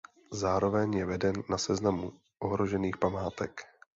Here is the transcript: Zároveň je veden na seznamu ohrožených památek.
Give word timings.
Zároveň 0.41 0.87
je 0.93 1.05
veden 1.05 1.35
na 1.49 1.57
seznamu 1.57 2.13
ohrožených 2.39 2.97
památek. 2.97 3.61